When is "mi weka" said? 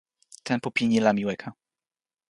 1.13-1.49